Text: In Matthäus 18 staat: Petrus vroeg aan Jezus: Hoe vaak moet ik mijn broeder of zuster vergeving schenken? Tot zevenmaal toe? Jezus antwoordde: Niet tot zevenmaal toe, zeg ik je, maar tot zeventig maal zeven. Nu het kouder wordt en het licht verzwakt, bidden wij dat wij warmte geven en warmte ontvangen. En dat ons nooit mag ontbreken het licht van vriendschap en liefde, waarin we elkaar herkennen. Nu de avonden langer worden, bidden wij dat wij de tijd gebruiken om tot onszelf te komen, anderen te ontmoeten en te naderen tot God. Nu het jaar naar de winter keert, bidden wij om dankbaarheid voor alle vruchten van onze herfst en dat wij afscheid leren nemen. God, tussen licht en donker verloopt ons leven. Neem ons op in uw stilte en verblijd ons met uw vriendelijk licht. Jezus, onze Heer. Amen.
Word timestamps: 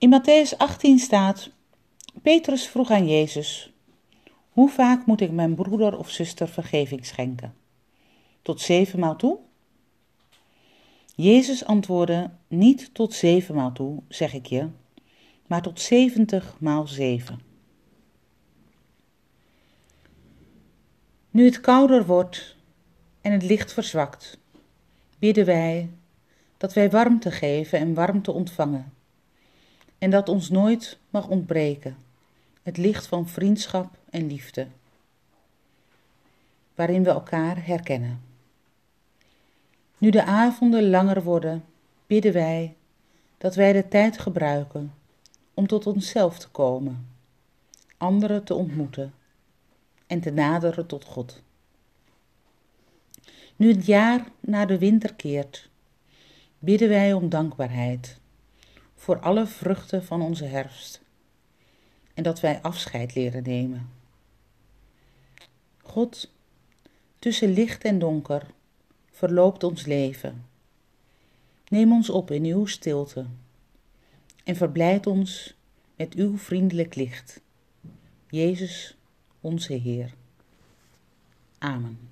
In 0.00 0.10
Matthäus 0.10 0.56
18 0.56 0.98
staat: 0.98 1.50
Petrus 2.22 2.66
vroeg 2.66 2.90
aan 2.90 3.08
Jezus: 3.08 3.72
Hoe 4.48 4.68
vaak 4.68 5.06
moet 5.06 5.20
ik 5.20 5.30
mijn 5.30 5.54
broeder 5.54 5.98
of 5.98 6.10
zuster 6.10 6.48
vergeving 6.48 7.06
schenken? 7.06 7.54
Tot 8.42 8.60
zevenmaal 8.60 9.16
toe? 9.16 9.38
Jezus 11.14 11.64
antwoordde: 11.64 12.30
Niet 12.48 12.94
tot 12.94 13.14
zevenmaal 13.14 13.72
toe, 13.72 14.02
zeg 14.08 14.34
ik 14.34 14.46
je, 14.46 14.68
maar 15.46 15.62
tot 15.62 15.80
zeventig 15.80 16.56
maal 16.60 16.86
zeven. 16.86 17.40
Nu 21.30 21.44
het 21.44 21.60
kouder 21.60 22.06
wordt 22.06 22.56
en 23.20 23.32
het 23.32 23.42
licht 23.42 23.72
verzwakt, 23.72 24.38
bidden 25.18 25.44
wij 25.44 25.90
dat 26.56 26.72
wij 26.72 26.90
warmte 26.90 27.30
geven 27.30 27.78
en 27.78 27.94
warmte 27.94 28.32
ontvangen. 28.32 28.98
En 30.00 30.10
dat 30.10 30.28
ons 30.28 30.48
nooit 30.48 30.98
mag 31.10 31.28
ontbreken 31.28 31.96
het 32.62 32.76
licht 32.76 33.06
van 33.06 33.28
vriendschap 33.28 33.98
en 34.10 34.26
liefde, 34.26 34.66
waarin 36.74 37.04
we 37.04 37.10
elkaar 37.10 37.66
herkennen. 37.66 38.22
Nu 39.98 40.10
de 40.10 40.24
avonden 40.24 40.90
langer 40.90 41.22
worden, 41.22 41.64
bidden 42.06 42.32
wij 42.32 42.76
dat 43.38 43.54
wij 43.54 43.72
de 43.72 43.88
tijd 43.88 44.18
gebruiken 44.18 44.94
om 45.54 45.66
tot 45.66 45.86
onszelf 45.86 46.38
te 46.38 46.48
komen, 46.48 47.08
anderen 47.96 48.44
te 48.44 48.54
ontmoeten 48.54 49.14
en 50.06 50.20
te 50.20 50.30
naderen 50.30 50.86
tot 50.86 51.04
God. 51.04 51.42
Nu 53.56 53.68
het 53.68 53.86
jaar 53.86 54.26
naar 54.40 54.66
de 54.66 54.78
winter 54.78 55.14
keert, 55.14 55.68
bidden 56.58 56.88
wij 56.88 57.12
om 57.12 57.28
dankbaarheid 57.28 58.18
voor 59.00 59.20
alle 59.20 59.46
vruchten 59.46 60.04
van 60.04 60.22
onze 60.22 60.44
herfst 60.44 61.00
en 62.14 62.22
dat 62.22 62.40
wij 62.40 62.60
afscheid 62.62 63.14
leren 63.14 63.42
nemen. 63.42 63.90
God, 65.82 66.30
tussen 67.18 67.52
licht 67.52 67.84
en 67.84 67.98
donker 67.98 68.46
verloopt 69.10 69.64
ons 69.64 69.86
leven. 69.86 70.46
Neem 71.68 71.92
ons 71.92 72.10
op 72.10 72.30
in 72.30 72.44
uw 72.44 72.66
stilte 72.66 73.26
en 74.44 74.56
verblijd 74.56 75.06
ons 75.06 75.54
met 75.96 76.14
uw 76.14 76.38
vriendelijk 76.38 76.94
licht. 76.94 77.40
Jezus, 78.28 78.96
onze 79.40 79.72
Heer. 79.72 80.14
Amen. 81.58 82.10